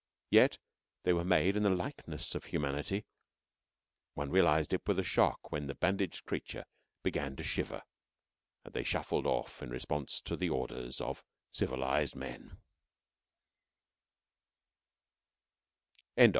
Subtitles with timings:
[0.31, 0.57] Yet
[1.03, 3.05] they were made in the likeness of humanity.
[4.15, 6.65] One realized it with a shock when the bandaged creature
[7.03, 7.83] began to shiver,
[8.65, 12.57] and they shuffled off in response to the orders of civilized men.